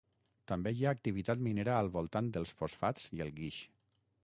També 0.51 0.71
hi 0.77 0.85
ha 0.87 0.93
activitat 0.97 1.43
minera 1.49 1.77
al 1.83 1.91
voltant 1.99 2.33
dels 2.39 2.57
fosfats 2.63 3.09
i 3.19 3.25
el 3.27 3.33
guix. 3.39 3.63